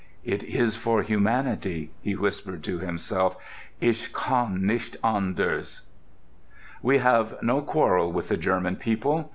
[0.23, 3.37] "It is for humanity," he whispered to himself.
[3.79, 5.81] "Ich kann nicht anders...."
[6.81, 9.29] "We have no quarrel with the German people.